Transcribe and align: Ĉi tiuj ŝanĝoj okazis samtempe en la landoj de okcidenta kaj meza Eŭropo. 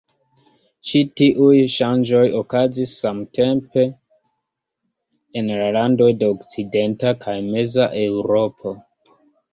Ĉi 0.91 1.01
tiuj 1.19 1.57
ŝanĝoj 1.73 2.21
okazis 2.39 2.93
samtempe 3.03 3.85
en 5.43 5.53
la 5.61 5.69
landoj 5.77 6.09
de 6.23 6.31
okcidenta 6.37 7.17
kaj 7.27 7.37
meza 7.53 7.87
Eŭropo. 8.09 8.75